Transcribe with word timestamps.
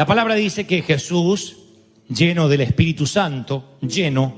La 0.00 0.06
palabra 0.06 0.34
dice 0.34 0.66
que 0.66 0.80
Jesús, 0.80 1.58
lleno 2.08 2.48
del 2.48 2.62
Espíritu 2.62 3.04
Santo, 3.04 3.76
lleno, 3.82 4.34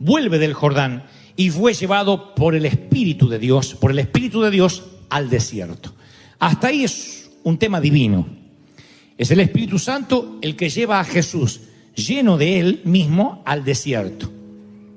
vuelve 0.00 0.40
del 0.40 0.54
Jordán 0.54 1.04
y 1.36 1.50
fue 1.50 1.72
llevado 1.72 2.34
por 2.34 2.56
el 2.56 2.66
Espíritu 2.66 3.28
de 3.28 3.38
Dios, 3.38 3.76
por 3.76 3.92
el 3.92 4.00
Espíritu 4.00 4.42
de 4.42 4.50
Dios 4.50 4.82
al 5.10 5.30
desierto. 5.30 5.94
Hasta 6.40 6.66
ahí 6.66 6.82
es 6.82 7.30
un 7.44 7.58
tema 7.58 7.80
divino. 7.80 8.26
Es 9.16 9.30
el 9.30 9.38
Espíritu 9.38 9.78
Santo 9.78 10.40
el 10.42 10.56
que 10.56 10.68
lleva 10.68 10.98
a 10.98 11.04
Jesús, 11.04 11.60
lleno 11.94 12.36
de 12.36 12.58
él 12.58 12.80
mismo, 12.82 13.40
al 13.46 13.62
desierto. 13.62 14.32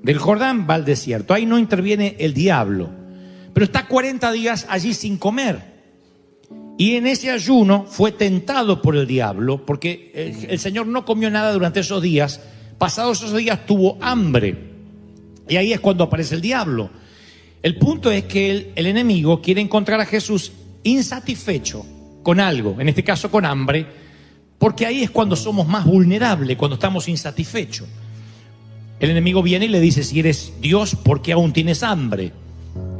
Del 0.02 0.18
Jordán 0.18 0.66
va 0.68 0.74
al 0.74 0.84
desierto. 0.84 1.32
Ahí 1.32 1.46
no 1.46 1.60
interviene 1.60 2.16
el 2.18 2.34
diablo. 2.34 2.90
Pero 3.54 3.62
está 3.62 3.86
40 3.86 4.32
días 4.32 4.66
allí 4.68 4.94
sin 4.94 5.16
comer. 5.16 5.77
Y 6.78 6.94
en 6.94 7.08
ese 7.08 7.32
ayuno 7.32 7.86
fue 7.88 8.12
tentado 8.12 8.80
por 8.80 8.96
el 8.96 9.04
diablo, 9.04 9.66
porque 9.66 10.12
el, 10.48 10.60
Señor 10.60 10.86
no 10.86 11.04
comió 11.04 11.28
nada 11.28 11.52
durante 11.52 11.80
esos 11.80 12.00
días. 12.00 12.40
Pasados 12.78 13.18
esos 13.18 13.36
días 13.36 13.66
tuvo 13.66 13.98
hambre. 14.00 14.56
Y 15.48 15.56
ahí 15.56 15.72
es 15.72 15.80
cuando 15.80 16.04
aparece 16.04 16.36
el 16.36 16.40
diablo. 16.40 16.88
El 17.64 17.76
punto 17.78 18.12
es 18.12 18.24
que 18.24 18.50
el, 18.52 18.72
el 18.76 18.86
enemigo 18.86 19.42
quiere 19.42 19.60
encontrar 19.60 20.00
a 20.00 20.06
Jesús 20.06 20.52
insatisfecho 20.84 21.84
con 22.22 22.38
algo, 22.38 22.76
en 22.78 22.88
este 22.88 23.02
caso 23.02 23.28
con 23.28 23.44
hambre, 23.44 23.84
porque 24.56 24.86
ahí 24.86 25.02
es 25.02 25.10
cuando 25.10 25.34
somos 25.34 25.66
más 25.66 25.84
vulnerables, 25.84 26.56
cuando 26.56 26.76
estamos 26.76 27.08
insatisfechos. 27.08 27.88
El 29.00 29.10
enemigo 29.10 29.42
viene 29.42 29.64
y 29.64 29.68
le 29.68 29.80
dice, 29.80 30.04
si 30.04 30.20
eres 30.20 30.52
Dios, 30.60 30.94
¿por 30.94 31.22
qué 31.22 31.32
aún 31.32 31.52
tienes 31.52 31.82
hambre? 31.82 32.30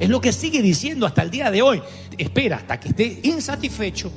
Es 0.01 0.09
lo 0.09 0.21
que 0.21 0.33
sigue 0.33 0.63
diciendo 0.63 1.07
hasta 1.07 1.23
el 1.23 1.31
día 1.31 1.51
de 1.51 1.63
hoy. 1.63 1.83
Espera 2.17 2.57
hasta 2.57 2.79
que 2.79 2.89
esté 2.89 3.21
insatisfecho 3.23 4.11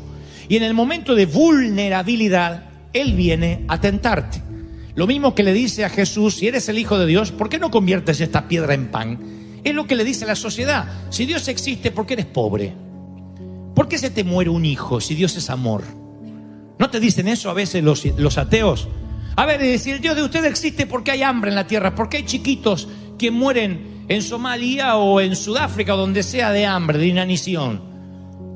y 0.52 0.58
en 0.58 0.64
el 0.64 0.74
momento 0.74 1.16
de 1.16 1.26
vulnerabilidad, 1.26 2.66
Él 2.92 3.14
viene 3.14 3.64
a 3.70 3.80
tentarte. 3.80 4.42
Lo 4.96 5.08
mismo 5.08 5.34
que 5.34 5.44
le 5.44 5.54
dice 5.54 5.86
a 5.86 5.90
Jesús, 5.90 6.36
si 6.36 6.48
eres 6.50 6.68
el 6.68 6.78
Hijo 6.78 7.00
de 7.00 7.06
Dios, 7.06 7.32
¿por 7.32 7.48
qué 7.48 7.58
no 7.58 7.72
conviertes 7.72 8.20
esta 8.20 8.50
piedra 8.50 8.74
en 8.74 8.92
pan? 8.92 9.20
Es 9.64 9.74
lo 9.74 9.88
que 9.88 9.96
le 9.96 10.04
dice 10.04 10.26
la 10.26 10.36
sociedad. 10.36 10.92
Si 11.10 11.26
Dios 11.26 11.48
existe, 11.48 11.92
¿por 11.92 12.06
qué 12.06 12.16
eres 12.16 12.26
pobre? 12.26 12.74
¿Por 13.74 13.88
qué 13.88 13.98
se 13.98 14.10
te 14.10 14.26
muere 14.26 14.50
un 14.50 14.66
hijo 14.66 15.00
si 15.00 15.16
Dios 15.16 15.38
es 15.38 15.50
amor? 15.50 15.84
¿No 16.78 16.90
te 16.90 17.00
dicen 17.00 17.30
eso 17.30 17.50
a 17.50 17.54
veces 17.54 17.82
los, 17.82 18.04
los 18.18 18.38
ateos? 18.38 18.90
A 19.38 19.46
ver, 19.46 19.80
si 19.80 19.92
el 19.92 20.02
Dios 20.02 20.18
de 20.18 20.24
usted 20.24 20.44
existe, 20.44 20.86
¿por 20.86 21.06
qué 21.06 21.12
hay 21.12 21.24
hambre 21.24 21.50
en 21.52 21.56
la 21.56 21.68
tierra? 21.68 21.96
¿Por 21.96 22.10
qué 22.10 22.18
hay 22.18 22.26
chiquitos 22.26 22.90
que 23.18 23.32
mueren 23.32 23.91
en 24.12 24.22
Somalia 24.22 24.98
o 24.98 25.22
en 25.22 25.38
Sudáfrica 25.38 25.96
o 25.96 25.98
donde 25.98 26.22
sea 26.22 26.52
de 26.52 26.66
hambre, 26.66 26.98
de 26.98 27.08
inanición? 27.08 27.82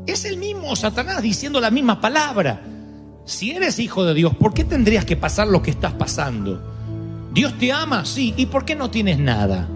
Es 0.06 0.26
el 0.26 0.38
mismo 0.38 0.76
Satanás 0.76 1.22
diciendo 1.22 1.62
la 1.62 1.72
misma 1.72 2.02
palabra. 2.02 2.62
Si 3.24 3.52
eres 3.52 3.80
hijo 3.80 4.04
de 4.04 4.14
Dios, 4.14 4.36
¿por 4.36 4.54
qué 4.54 4.66
tendrías 4.66 5.06
que 5.06 5.16
pasar 5.16 5.48
lo 5.48 5.62
que 5.62 5.72
estás 5.72 5.94
pasando? 5.94 6.62
Dios 7.32 7.58
te 7.58 7.72
ama, 7.72 8.04
sí. 8.04 8.34
¿Y 8.36 8.48
por 8.48 8.66
qué 8.66 8.76
no 8.76 8.92
tienes 8.92 9.18
nada? 9.18 9.68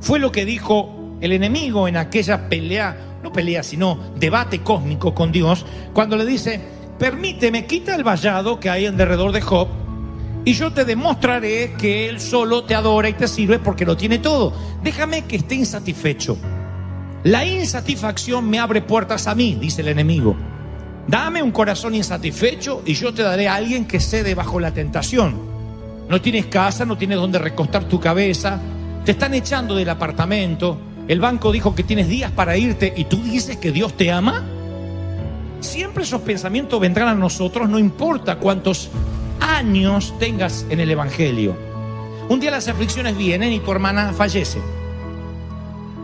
Fue 0.00 0.18
lo 0.18 0.32
que 0.32 0.46
dijo 0.46 1.18
el 1.20 1.32
enemigo 1.32 1.88
en 1.88 1.98
aquella 1.98 2.48
pelea, 2.48 3.18
no 3.22 3.32
pelea, 3.32 3.62
sino 3.62 3.98
debate 4.18 4.62
cósmico 4.62 5.14
con 5.14 5.30
Dios, 5.30 5.66
cuando 5.92 6.16
le 6.16 6.24
dice, 6.24 6.60
permíteme, 6.98 7.66
quita 7.66 7.94
el 7.94 8.02
vallado 8.02 8.58
que 8.60 8.70
hay 8.70 8.86
en 8.86 8.96
derredor 8.96 9.32
de 9.32 9.42
Job 9.42 9.68
y 10.46 10.52
yo 10.52 10.72
te 10.72 10.84
demostraré 10.84 11.72
que 11.72 12.08
Él 12.08 12.20
solo 12.20 12.62
te 12.62 12.76
adora 12.76 13.08
y 13.08 13.14
te 13.14 13.26
sirve 13.26 13.58
porque 13.58 13.84
lo 13.84 13.96
tiene 13.96 14.20
todo. 14.20 14.52
Déjame 14.80 15.24
que 15.24 15.34
esté 15.34 15.56
insatisfecho. 15.56 16.38
La 17.24 17.44
insatisfacción 17.44 18.48
me 18.48 18.60
abre 18.60 18.80
puertas 18.80 19.26
a 19.26 19.34
mí, 19.34 19.58
dice 19.60 19.82
el 19.82 19.88
enemigo. 19.88 20.36
Dame 21.08 21.42
un 21.42 21.50
corazón 21.50 21.96
insatisfecho 21.96 22.80
y 22.86 22.94
yo 22.94 23.12
te 23.12 23.24
daré 23.24 23.48
a 23.48 23.56
alguien 23.56 23.86
que 23.86 23.98
cede 23.98 24.36
bajo 24.36 24.60
la 24.60 24.72
tentación. 24.72 25.34
No 26.08 26.20
tienes 26.20 26.46
casa, 26.46 26.84
no 26.84 26.96
tienes 26.96 27.18
donde 27.18 27.40
recostar 27.40 27.82
tu 27.86 27.98
cabeza, 27.98 28.60
te 29.04 29.10
están 29.10 29.34
echando 29.34 29.74
del 29.74 29.88
apartamento, 29.88 30.78
el 31.08 31.18
banco 31.18 31.50
dijo 31.50 31.74
que 31.74 31.82
tienes 31.82 32.06
días 32.06 32.30
para 32.30 32.56
irte 32.56 32.94
y 32.96 33.06
tú 33.06 33.20
dices 33.20 33.56
que 33.56 33.72
Dios 33.72 33.96
te 33.96 34.12
ama. 34.12 34.44
Siempre 35.58 36.04
esos 36.04 36.20
pensamientos 36.20 36.78
vendrán 36.78 37.08
a 37.08 37.14
nosotros, 37.16 37.68
no 37.68 37.80
importa 37.80 38.36
cuántos 38.36 38.90
años 39.56 40.12
tengas 40.18 40.66
en 40.68 40.80
el 40.80 40.90
Evangelio. 40.90 41.56
Un 42.28 42.40
día 42.40 42.50
las 42.50 42.68
aflicciones 42.68 43.16
vienen 43.16 43.54
y 43.54 43.60
tu 43.60 43.72
hermana 43.72 44.12
fallece. 44.12 44.60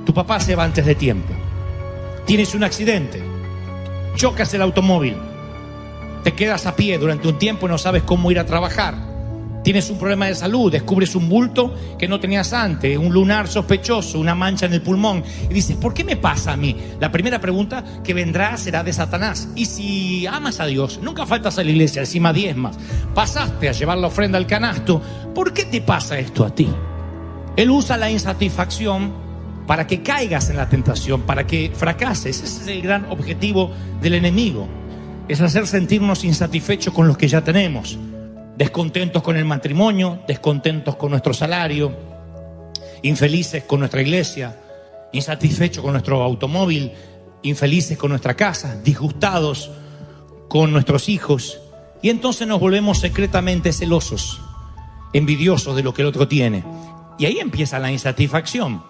Tu 0.06 0.14
papá 0.14 0.40
se 0.40 0.56
va 0.56 0.64
antes 0.64 0.86
de 0.86 0.94
tiempo. 0.94 1.34
Tienes 2.24 2.54
un 2.54 2.64
accidente. 2.64 3.22
Chocas 4.14 4.54
el 4.54 4.62
automóvil. 4.62 5.16
Te 6.24 6.32
quedas 6.32 6.64
a 6.64 6.74
pie 6.76 6.96
durante 6.96 7.28
un 7.28 7.38
tiempo 7.38 7.66
y 7.66 7.68
no 7.68 7.76
sabes 7.76 8.02
cómo 8.04 8.30
ir 8.30 8.38
a 8.38 8.46
trabajar. 8.46 9.11
Tienes 9.62 9.88
un 9.90 9.98
problema 9.98 10.26
de 10.26 10.34
salud, 10.34 10.72
descubres 10.72 11.14
un 11.14 11.28
bulto 11.28 11.72
que 11.96 12.08
no 12.08 12.18
tenías 12.18 12.52
antes, 12.52 12.98
un 12.98 13.12
lunar 13.12 13.46
sospechoso, 13.46 14.18
una 14.18 14.34
mancha 14.34 14.66
en 14.66 14.72
el 14.72 14.82
pulmón. 14.82 15.22
Y 15.48 15.54
dices, 15.54 15.76
¿por 15.76 15.94
qué 15.94 16.02
me 16.02 16.16
pasa 16.16 16.52
a 16.52 16.56
mí? 16.56 16.76
La 16.98 17.12
primera 17.12 17.40
pregunta 17.40 17.84
que 18.02 18.12
vendrá 18.12 18.56
será 18.56 18.82
de 18.82 18.92
Satanás. 18.92 19.48
Y 19.54 19.66
si 19.66 20.26
amas 20.26 20.58
a 20.58 20.66
Dios, 20.66 20.98
nunca 21.00 21.26
faltas 21.26 21.58
a 21.58 21.64
la 21.64 21.70
iglesia, 21.70 22.00
encima 22.00 22.32
diezmas, 22.32 22.76
pasaste 23.14 23.68
a 23.68 23.72
llevar 23.72 23.98
la 23.98 24.08
ofrenda 24.08 24.36
al 24.36 24.48
canasto, 24.48 25.00
¿por 25.32 25.52
qué 25.52 25.64
te 25.64 25.80
pasa 25.80 26.18
esto 26.18 26.44
a 26.44 26.52
ti? 26.52 26.68
Él 27.56 27.70
usa 27.70 27.96
la 27.96 28.10
insatisfacción 28.10 29.12
para 29.68 29.86
que 29.86 30.02
caigas 30.02 30.50
en 30.50 30.56
la 30.56 30.68
tentación, 30.68 31.22
para 31.22 31.46
que 31.46 31.70
fracases. 31.72 32.42
Ese 32.42 32.62
es 32.62 32.66
el 32.66 32.82
gran 32.82 33.04
objetivo 33.10 33.70
del 34.00 34.14
enemigo. 34.14 34.66
Es 35.28 35.40
hacer 35.40 35.68
sentirnos 35.68 36.24
insatisfechos 36.24 36.92
con 36.92 37.06
lo 37.06 37.16
que 37.16 37.28
ya 37.28 37.44
tenemos 37.44 37.96
descontentos 38.56 39.22
con 39.22 39.36
el 39.36 39.44
matrimonio, 39.44 40.22
descontentos 40.26 40.96
con 40.96 41.10
nuestro 41.10 41.34
salario, 41.34 41.96
infelices 43.02 43.64
con 43.64 43.80
nuestra 43.80 44.02
iglesia, 44.02 44.58
insatisfechos 45.12 45.82
con 45.82 45.92
nuestro 45.92 46.22
automóvil, 46.22 46.92
infelices 47.42 47.98
con 47.98 48.10
nuestra 48.10 48.34
casa, 48.34 48.80
disgustados 48.82 49.70
con 50.48 50.72
nuestros 50.72 51.08
hijos. 51.08 51.60
Y 52.02 52.10
entonces 52.10 52.46
nos 52.46 52.60
volvemos 52.60 53.00
secretamente 53.00 53.72
celosos, 53.72 54.40
envidiosos 55.12 55.76
de 55.76 55.82
lo 55.82 55.94
que 55.94 56.02
el 56.02 56.08
otro 56.08 56.28
tiene. 56.28 56.64
Y 57.18 57.26
ahí 57.26 57.38
empieza 57.38 57.78
la 57.78 57.92
insatisfacción. 57.92 58.82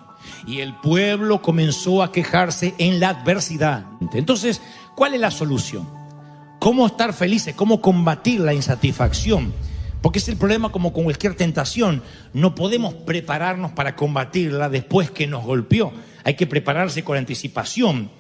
Y 0.46 0.60
el 0.60 0.75
pueblo 0.76 1.42
comenzó 1.42 2.02
a 2.02 2.12
quejarse 2.12 2.75
en 2.78 3.00
la 3.00 3.10
adversidad. 3.10 3.87
Entonces, 4.12 4.62
¿cuál 4.94 5.14
es 5.14 5.20
la 5.20 5.31
solución? 5.31 6.01
Cómo 6.62 6.87
estar 6.87 7.12
felices, 7.12 7.56
cómo 7.56 7.81
combatir 7.81 8.38
la 8.38 8.55
insatisfacción. 8.55 9.53
Porque 10.00 10.20
es 10.20 10.29
el 10.29 10.37
problema 10.37 10.70
como 10.70 10.93
con 10.93 11.03
cualquier 11.03 11.35
tentación. 11.35 12.05
No 12.35 12.55
podemos 12.55 12.94
prepararnos 12.94 13.73
para 13.73 13.97
combatirla 13.97 14.69
después 14.69 15.11
que 15.11 15.26
nos 15.26 15.44
golpeó. 15.44 15.93
Hay 16.23 16.35
que 16.35 16.47
prepararse 16.47 17.03
con 17.03 17.19
anticipación. 17.19 18.12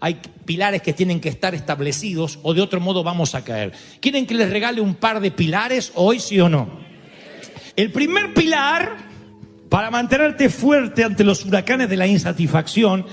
Hay 0.00 0.18
pilares 0.46 0.80
que 0.80 0.94
tienen 0.94 1.20
que 1.20 1.28
estar 1.28 1.54
establecidos 1.54 2.38
o 2.42 2.54
de 2.54 2.62
otro 2.62 2.80
modo 2.80 3.04
vamos 3.04 3.34
a 3.34 3.44
caer. 3.44 3.74
¿Quieren 4.00 4.26
que 4.26 4.32
les 4.32 4.48
regale 4.48 4.80
un 4.80 4.94
par 4.94 5.20
de 5.20 5.30
pilares 5.30 5.92
hoy, 5.94 6.20
sí 6.20 6.40
o 6.40 6.48
no? 6.48 6.80
El 7.76 7.92
primer 7.92 8.32
pilar 8.32 8.96
para 9.68 9.90
mantenerte 9.90 10.48
fuerte 10.48 11.04
ante 11.04 11.22
los 11.22 11.44
huracanes 11.44 11.90
de 11.90 11.98
la 11.98 12.06
insatisfacción, 12.06 13.04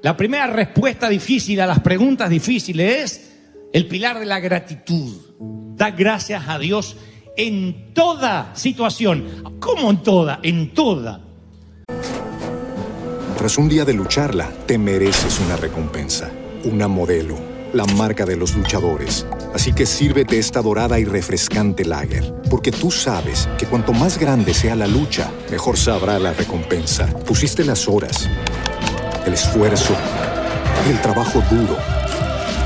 la 0.00 0.16
primera 0.16 0.46
respuesta 0.46 1.08
difícil 1.08 1.60
a 1.60 1.66
las 1.66 1.80
preguntas 1.80 2.30
difíciles 2.30 3.02
es 3.02 3.35
el 3.72 3.86
pilar 3.88 4.18
de 4.18 4.26
la 4.26 4.40
gratitud. 4.40 5.14
Da 5.76 5.90
gracias 5.90 6.48
a 6.48 6.58
Dios 6.58 6.96
en 7.36 7.92
toda 7.92 8.54
situación. 8.54 9.58
¿Cómo 9.60 9.90
en 9.90 10.02
toda? 10.02 10.40
En 10.42 10.72
toda. 10.72 11.20
Tras 13.36 13.58
un 13.58 13.68
día 13.68 13.84
de 13.84 13.92
lucharla, 13.92 14.50
te 14.66 14.78
mereces 14.78 15.38
una 15.40 15.56
recompensa, 15.56 16.30
una 16.64 16.88
modelo, 16.88 17.36
la 17.74 17.84
marca 17.84 18.24
de 18.24 18.36
los 18.36 18.56
luchadores. 18.56 19.26
Así 19.54 19.74
que 19.74 19.84
sírvete 19.84 20.38
esta 20.38 20.62
dorada 20.62 20.98
y 20.98 21.04
refrescante 21.04 21.84
lager, 21.84 22.34
porque 22.48 22.72
tú 22.72 22.90
sabes 22.90 23.48
que 23.58 23.66
cuanto 23.66 23.92
más 23.92 24.18
grande 24.18 24.54
sea 24.54 24.74
la 24.74 24.86
lucha, 24.86 25.30
mejor 25.50 25.76
sabrá 25.76 26.18
la 26.18 26.32
recompensa. 26.32 27.06
Pusiste 27.26 27.62
las 27.64 27.86
horas, 27.88 28.28
el 29.26 29.34
esfuerzo, 29.34 29.94
el 30.88 31.00
trabajo 31.02 31.42
duro. 31.50 31.95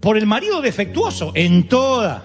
Por 0.00 0.16
el 0.16 0.26
marido 0.26 0.60
defectuoso, 0.60 1.32
en 1.34 1.68
toda. 1.68 2.24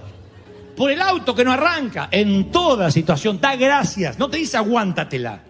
Por 0.76 0.92
el 0.92 1.02
auto 1.02 1.36
que 1.36 1.44
no 1.44 1.52
arranca, 1.52 2.10
en 2.12 2.52
toda 2.52 2.92
situación. 2.92 3.40
Da 3.40 3.56
gracias. 3.56 4.18
No 4.20 4.30
te 4.30 4.38
dice 4.38 4.58
aguántatela. 4.58 5.44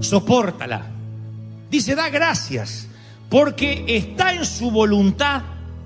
Sopórtala. 0.00 0.86
Dice 1.70 1.94
da 1.94 2.08
gracias. 2.08 2.88
Porque 3.28 3.84
está 3.86 4.34
en 4.34 4.44
su 4.44 4.70
voluntad 4.70 5.42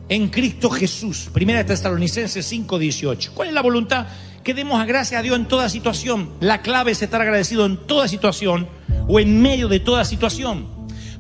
en 0.08 0.28
Cristo 0.28 0.70
Jesús. 0.70 1.28
Primera 1.32 1.60
de 1.60 1.64
Tesalonicenses 1.64 2.44
5:18. 2.50 3.32
¿Cuál 3.34 3.48
es 3.48 3.54
la 3.54 3.62
voluntad? 3.62 4.06
Que 4.42 4.54
demos 4.54 4.84
gracias 4.86 5.18
a 5.18 5.22
Dios 5.22 5.36
en 5.36 5.46
toda 5.46 5.68
situación. 5.68 6.30
La 6.40 6.62
clave 6.62 6.92
es 6.92 7.02
estar 7.02 7.20
agradecido 7.20 7.66
en 7.66 7.76
toda 7.76 8.08
situación 8.08 8.68
o 9.08 9.18
en 9.18 9.42
medio 9.42 9.68
de 9.68 9.80
toda 9.80 10.04
situación. 10.04 10.66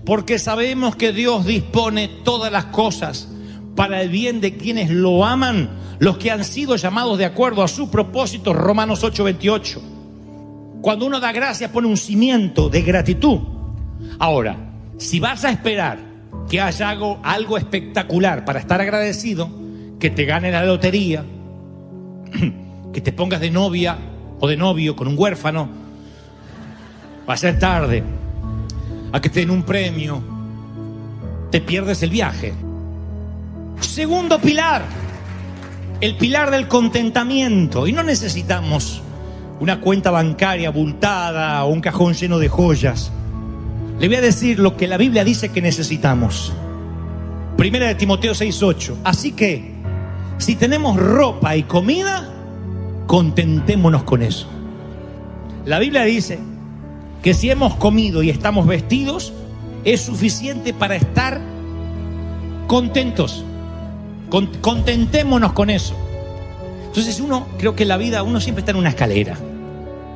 Porque 0.04 0.38
sabemos 0.38 0.94
que 0.94 1.12
Dios 1.12 1.44
dispone 1.46 2.08
todas 2.24 2.52
las 2.52 2.66
cosas 2.66 3.28
para 3.76 4.02
el 4.02 4.08
bien 4.08 4.40
de 4.40 4.56
quienes 4.56 4.90
lo 4.90 5.24
aman, 5.24 5.68
los 5.98 6.16
que 6.16 6.30
han 6.30 6.42
sido 6.44 6.74
llamados 6.76 7.18
de 7.18 7.26
acuerdo 7.26 7.62
a 7.62 7.68
su 7.68 7.90
propósito, 7.90 8.52
Romanos 8.52 9.04
8:28. 9.04 9.80
Cuando 10.80 11.06
uno 11.06 11.20
da 11.20 11.32
gracias 11.32 11.70
pone 11.70 11.86
un 11.86 11.96
cimiento 11.96 12.68
de 12.68 12.82
gratitud. 12.82 13.38
Ahora, 14.18 14.56
si 14.98 15.20
vas 15.20 15.44
a 15.44 15.50
esperar 15.50 15.98
que 16.48 16.60
haya 16.60 16.88
algo, 16.88 17.20
algo 17.22 17.58
espectacular 17.58 18.44
para 18.44 18.60
estar 18.60 18.80
agradecido, 18.80 19.50
que 19.98 20.10
te 20.10 20.24
gane 20.24 20.50
la 20.50 20.64
lotería, 20.64 21.24
que 22.92 23.00
te 23.00 23.12
pongas 23.12 23.40
de 23.40 23.50
novia 23.50 23.98
o 24.40 24.48
de 24.48 24.56
novio 24.56 24.96
con 24.96 25.08
un 25.08 25.18
huérfano, 25.18 25.68
va 27.28 27.34
a 27.34 27.36
ser 27.36 27.58
tarde, 27.58 28.02
a 29.12 29.20
que 29.20 29.28
te 29.28 29.40
den 29.40 29.50
un 29.50 29.64
premio, 29.64 30.22
te 31.50 31.60
pierdes 31.60 32.02
el 32.02 32.10
viaje. 32.10 32.54
Segundo 33.80 34.38
pilar, 34.38 34.84
el 36.00 36.16
pilar 36.16 36.50
del 36.50 36.68
contentamiento. 36.68 37.86
Y 37.86 37.92
no 37.92 38.02
necesitamos 38.02 39.02
una 39.60 39.80
cuenta 39.80 40.10
bancaria 40.10 40.68
abultada 40.68 41.64
o 41.64 41.68
un 41.68 41.80
cajón 41.80 42.14
lleno 42.14 42.38
de 42.38 42.48
joyas. 42.48 43.10
Le 43.98 44.08
voy 44.08 44.16
a 44.16 44.20
decir 44.20 44.58
lo 44.58 44.76
que 44.76 44.86
la 44.86 44.98
Biblia 44.98 45.24
dice 45.24 45.50
que 45.50 45.62
necesitamos. 45.62 46.52
Primera 47.56 47.86
de 47.86 47.94
Timoteo 47.94 48.34
6:8. 48.34 48.96
Así 49.04 49.32
que, 49.32 49.72
si 50.38 50.56
tenemos 50.56 50.96
ropa 50.96 51.56
y 51.56 51.62
comida, 51.62 52.28
contentémonos 53.06 54.02
con 54.02 54.22
eso. 54.22 54.46
La 55.64 55.78
Biblia 55.78 56.04
dice 56.04 56.38
que 57.22 57.32
si 57.32 57.50
hemos 57.50 57.74
comido 57.76 58.22
y 58.22 58.28
estamos 58.28 58.66
vestidos, 58.66 59.32
es 59.84 60.02
suficiente 60.02 60.74
para 60.74 60.96
estar 60.96 61.40
contentos. 62.66 63.44
Con- 64.30 64.46
contentémonos 64.60 65.52
con 65.52 65.70
eso. 65.70 65.94
Entonces 66.86 67.20
uno, 67.20 67.46
creo 67.58 67.76
que 67.76 67.82
en 67.82 67.90
la 67.90 67.96
vida 67.96 68.22
uno 68.22 68.40
siempre 68.40 68.60
está 68.60 68.72
en 68.72 68.78
una 68.78 68.88
escalera. 68.88 69.36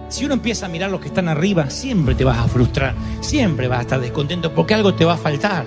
Si 0.08 0.24
uno 0.24 0.34
empieza 0.34 0.66
a 0.66 0.68
mirar 0.68 0.90
los 0.90 1.00
que 1.00 1.08
están 1.08 1.28
arriba, 1.28 1.70
siempre 1.70 2.14
te 2.14 2.24
vas 2.24 2.38
a 2.38 2.48
frustrar, 2.48 2.94
siempre 3.20 3.68
vas 3.68 3.78
a 3.78 3.82
estar 3.82 4.00
descontento 4.00 4.52
porque 4.54 4.74
algo 4.74 4.94
te 4.94 5.04
va 5.04 5.14
a 5.14 5.18
faltar. 5.18 5.66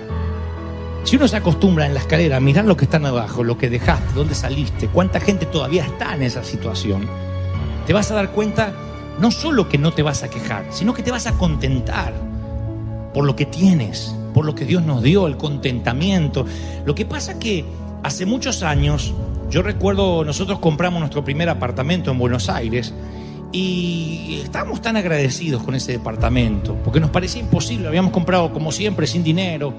Si 1.04 1.16
uno 1.16 1.28
se 1.28 1.36
acostumbra 1.36 1.86
en 1.86 1.94
la 1.94 2.00
escalera 2.00 2.38
a 2.38 2.40
mirar 2.40 2.64
lo 2.64 2.76
que 2.76 2.84
están 2.84 3.06
abajo, 3.06 3.44
lo 3.44 3.56
que 3.56 3.70
dejaste, 3.70 4.14
dónde 4.14 4.34
saliste, 4.34 4.88
cuánta 4.88 5.20
gente 5.20 5.46
todavía 5.46 5.84
está 5.84 6.14
en 6.14 6.22
esa 6.22 6.42
situación, 6.42 7.06
te 7.86 7.92
vas 7.92 8.10
a 8.10 8.14
dar 8.14 8.32
cuenta 8.32 8.72
no 9.18 9.30
solo 9.30 9.68
que 9.68 9.78
no 9.78 9.92
te 9.92 10.02
vas 10.02 10.22
a 10.22 10.28
quejar, 10.30 10.66
sino 10.70 10.92
que 10.94 11.02
te 11.02 11.10
vas 11.10 11.26
a 11.26 11.32
contentar 11.32 12.12
por 13.12 13.24
lo 13.24 13.36
que 13.36 13.46
tienes, 13.46 14.14
por 14.34 14.44
lo 14.44 14.54
que 14.54 14.64
Dios 14.64 14.82
nos 14.82 15.02
dio, 15.02 15.26
el 15.26 15.36
contentamiento. 15.36 16.46
Lo 16.84 16.94
que 16.94 17.06
pasa 17.06 17.38
que 17.38 17.64
hace 18.04 18.26
muchos 18.26 18.62
años, 18.62 19.14
yo 19.50 19.62
recuerdo, 19.62 20.24
nosotros 20.24 20.58
compramos 20.58 21.00
nuestro 21.00 21.24
primer 21.24 21.48
apartamento 21.48 22.10
en 22.10 22.18
Buenos 22.18 22.48
Aires 22.50 22.94
y 23.50 24.40
estábamos 24.44 24.82
tan 24.82 24.96
agradecidos 24.96 25.62
con 25.62 25.74
ese 25.74 25.92
departamento, 25.92 26.76
porque 26.84 27.00
nos 27.00 27.10
parecía 27.10 27.40
imposible, 27.40 27.88
habíamos 27.88 28.12
comprado 28.12 28.52
como 28.52 28.70
siempre, 28.72 29.06
sin 29.06 29.24
dinero, 29.24 29.72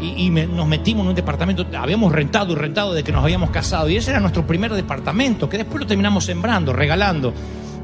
y, 0.00 0.30
nos 0.30 0.66
metimos 0.66 1.02
en 1.04 1.10
un 1.10 1.14
departamento, 1.14 1.64
habíamos 1.76 2.10
rentado 2.10 2.52
y 2.52 2.56
rentado 2.56 2.94
de 2.94 3.04
que 3.04 3.12
nos 3.12 3.22
habíamos 3.22 3.50
casado, 3.50 3.88
y 3.88 3.96
ese 3.96 4.10
era 4.10 4.20
nuestro 4.20 4.46
primer 4.46 4.72
departamento, 4.72 5.48
que 5.48 5.58
después 5.58 5.80
lo 5.80 5.86
terminamos 5.86 6.24
sembrando, 6.24 6.72
regalando, 6.72 7.34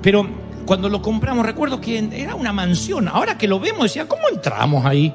pero 0.03 0.27
cuando 0.65 0.89
lo 0.89 1.03
compramos 1.03 1.45
recuerdo 1.45 1.81
que 1.81 1.99
era 2.13 2.35
una 2.35 2.53
mansión, 2.53 3.07
ahora 3.07 3.37
que 3.37 3.47
lo 3.47 3.61
vemos 3.61 3.83
decía, 3.83 4.09
¿cómo 4.09 4.23
entramos 4.33 4.85
ahí? 4.87 5.15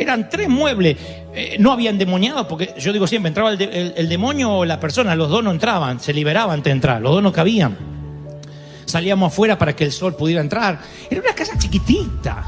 Eran 0.00 0.30
tres 0.30 0.48
muebles, 0.48 0.96
eh, 1.34 1.56
no 1.60 1.72
habían 1.72 1.98
demoniado, 1.98 2.48
porque 2.48 2.72
yo 2.78 2.90
digo 2.92 3.06
siempre, 3.06 3.28
entraba 3.28 3.50
el, 3.50 3.58
de- 3.58 3.64
el- 3.64 3.94
el 3.96 4.08
demonio 4.08 4.50
o 4.50 4.64
la 4.64 4.80
persona, 4.80 5.14
los 5.14 5.28
dos 5.28 5.44
no 5.44 5.50
entraban, 5.50 6.00
se 6.00 6.14
liberaban 6.14 6.62
de 6.62 6.70
entrar, 6.70 7.02
los 7.02 7.12
dos 7.12 7.22
no 7.22 7.32
cabían. 7.32 7.76
Salíamos 8.86 9.30
afuera 9.32 9.58
para 9.58 9.76
que 9.76 9.84
el 9.84 9.92
sol 9.92 10.16
pudiera 10.16 10.40
entrar. 10.40 10.80
Era 11.10 11.20
una 11.20 11.34
casa 11.34 11.56
chiquitita, 11.58 12.44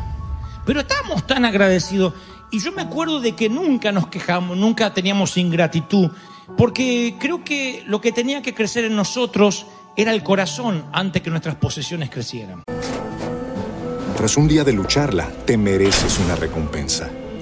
pero 0.65 0.81
estábamos 0.81 1.27
tan 1.27 1.45
agradecidos. 1.45 2.15
Y 2.51 2.59
yo 2.59 2.73
me 2.73 2.83
acuerdo 2.83 3.21
de 3.21 3.33
que 3.33 3.49
nunca 3.49 3.93
nos 3.93 4.07
quejamos, 4.09 4.57
nunca 4.57 4.93
teníamos 4.95 5.37
ingratitud, 5.37 6.11
porque 6.57 7.15
creo 7.21 7.45
que 7.45 7.85
lo 7.87 8.01
que 8.01 8.13
tenía 8.13 8.41
que 8.43 8.55
crecer 8.55 8.85
en 8.85 8.97
nosotros 8.97 9.67
era 9.97 10.13
el 10.13 10.23
corazón 10.23 10.85
antes 10.93 11.21
que 11.23 11.29
nuestras 11.31 11.55
posesiones 11.57 12.09
crecieran. 12.11 12.63
Tras 14.17 14.37
un 14.37 14.49
día 14.49 14.65
de 14.65 14.73
lucharla, 14.73 15.29
te 15.45 15.57
mereces 15.57 16.19
una 16.19 16.35
recompensa, 16.37 17.11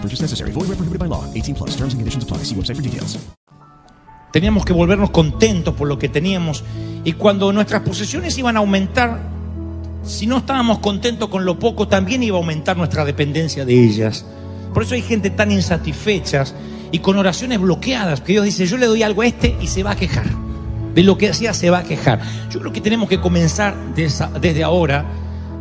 Purchase 0.00 0.22
necessary. 0.22 0.52
Void 0.52 0.68
where 0.68 0.76
prohibited 0.76 1.00
by 1.00 1.08
law. 1.08 1.24
18 1.34 1.54
plus. 1.54 1.70
Terms 1.76 1.94
and 1.94 2.00
conditions 2.00 2.24
apply. 2.24 2.44
See 2.44 2.54
website 2.54 2.76
for 2.76 2.82
details. 2.82 3.18
Teníamos 4.32 4.64
que 4.64 4.72
volvernos 4.72 5.10
contentos 5.10 5.74
por 5.74 5.88
lo 5.88 5.98
que 5.98 6.08
teníamos. 6.08 6.62
Y 7.04 7.12
cuando 7.14 7.52
nuestras 7.52 7.82
posesiones 7.82 8.36
iban 8.38 8.56
a 8.56 8.60
aumentar, 8.60 9.20
si 10.02 10.26
no 10.26 10.38
estábamos 10.38 10.80
contentos 10.80 11.28
con 11.28 11.44
lo 11.44 11.58
poco, 11.58 11.88
también 11.88 12.22
iba 12.22 12.36
a 12.36 12.40
aumentar 12.40 12.76
nuestra 12.76 13.04
dependencia 13.04 13.64
de 13.64 13.84
ellas. 13.84 14.26
Por 14.74 14.82
eso 14.82 14.94
hay 14.94 15.02
gente 15.02 15.30
tan 15.30 15.50
insatisfecha 15.50 16.44
y 16.92 16.98
con 16.98 17.16
oraciones 17.16 17.58
bloqueadas, 17.58 18.20
que 18.20 18.32
Dios 18.32 18.44
dice, 18.44 18.66
yo 18.66 18.76
le 18.76 18.86
doy 18.86 19.02
algo 19.02 19.22
a 19.22 19.26
este 19.26 19.56
y 19.60 19.66
se 19.66 19.82
va 19.82 19.92
a 19.92 19.96
quejar. 19.96 20.26
De 20.94 21.02
lo 21.02 21.16
que 21.16 21.30
hacía 21.30 21.54
se 21.54 21.70
va 21.70 21.78
a 21.78 21.84
quejar. 21.84 22.20
Yo 22.50 22.60
creo 22.60 22.72
que 22.72 22.80
tenemos 22.80 23.08
que 23.08 23.20
comenzar 23.20 23.76
desde 23.94 24.62
ahora 24.62 25.06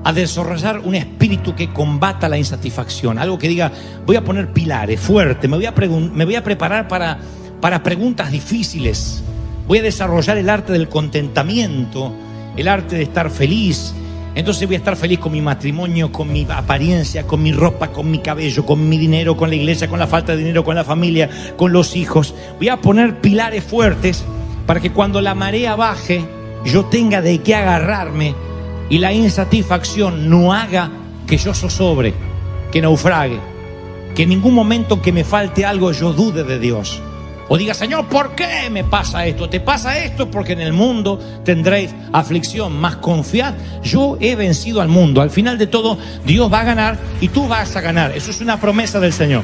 a 0.07 0.13
desarrollar 0.13 0.79
un 0.79 0.95
espíritu 0.95 1.53
que 1.53 1.73
combata 1.73 2.29
la 2.29 2.37
insatisfacción. 2.37 3.19
Algo 3.19 3.37
que 3.37 3.49
diga, 3.49 3.73
voy 4.05 4.15
a 4.15 4.23
poner 4.23 4.53
pilares 4.53 5.01
fuerte, 5.01 5.49
me 5.49 5.57
voy 5.57 5.65
a, 5.65 5.73
me 5.73 6.23
voy 6.23 6.35
a 6.35 6.43
preparar 6.45 6.87
para, 6.87 7.19
para 7.59 7.83
preguntas 7.83 8.31
difíciles. 8.31 9.21
Voy 9.67 9.79
a 9.79 9.81
desarrollar 9.81 10.37
el 10.37 10.49
arte 10.49 10.71
del 10.71 10.87
contentamiento, 10.87 12.13
el 12.55 12.69
arte 12.69 12.95
de 12.95 13.03
estar 13.03 13.29
feliz, 13.29 13.93
entonces 14.33 14.65
voy 14.65 14.75
a 14.75 14.77
estar 14.77 14.95
feliz 14.95 15.19
con 15.19 15.33
mi 15.33 15.41
matrimonio, 15.41 16.09
con 16.09 16.31
mi 16.31 16.47
apariencia, 16.49 17.27
con 17.27 17.43
mi 17.43 17.51
ropa, 17.51 17.91
con 17.91 18.09
mi 18.09 18.19
cabello, 18.19 18.65
con 18.65 18.87
mi 18.87 18.97
dinero, 18.97 19.35
con 19.35 19.49
la 19.49 19.57
iglesia, 19.57 19.89
con 19.89 19.99
la 19.99 20.07
falta 20.07 20.31
de 20.31 20.37
dinero, 20.37 20.63
con 20.63 20.75
la 20.75 20.85
familia, 20.85 21.29
con 21.57 21.73
los 21.73 21.97
hijos. 21.97 22.33
Voy 22.59 22.69
a 22.69 22.77
poner 22.77 23.19
pilares 23.19 23.65
fuertes 23.65 24.23
para 24.65 24.79
que 24.79 24.93
cuando 24.93 25.19
la 25.19 25.35
marea 25.35 25.75
baje, 25.75 26.23
yo 26.63 26.85
tenga 26.85 27.21
de 27.21 27.39
qué 27.39 27.55
agarrarme 27.55 28.46
y 28.89 28.97
la 28.97 29.13
insatisfacción 29.13 30.29
no 30.29 30.53
haga 30.53 30.89
que 31.27 31.37
yo 31.37 31.53
zozobre, 31.53 32.13
que 32.71 32.81
naufrague, 32.81 33.39
que 34.15 34.23
en 34.23 34.29
ningún 34.29 34.53
momento 34.53 35.01
que 35.01 35.11
me 35.11 35.23
falte 35.23 35.65
algo 35.65 35.91
yo 35.91 36.13
dude 36.13 36.43
de 36.43 36.59
Dios. 36.59 37.01
O 37.49 37.57
diga, 37.57 37.73
Señor, 37.73 38.07
¿por 38.07 38.35
qué 38.35 38.69
me 38.69 38.83
pasa 38.83 39.25
esto? 39.25 39.49
Te 39.49 39.61
pasa 39.61 39.97
esto 39.99 40.29
porque 40.29 40.53
en 40.53 40.59
el 40.59 40.73
mundo 40.73 41.17
tendréis 41.45 41.95
aflicción. 42.11 42.77
Más 42.77 42.97
confiad, 42.97 43.53
yo 43.83 44.17
he 44.19 44.35
vencido 44.35 44.81
al 44.81 44.89
mundo. 44.89 45.21
Al 45.21 45.29
final 45.29 45.57
de 45.57 45.67
todo, 45.67 45.97
Dios 46.25 46.51
va 46.51 46.61
a 46.61 46.65
ganar 46.65 46.97
y 47.21 47.29
tú 47.29 47.47
vas 47.47 47.73
a 47.77 47.81
ganar. 47.81 48.11
Eso 48.11 48.31
es 48.31 48.41
una 48.41 48.59
promesa 48.59 48.99
del 48.99 49.13
Señor. 49.13 49.43